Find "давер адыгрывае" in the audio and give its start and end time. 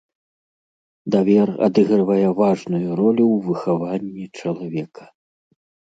1.15-2.27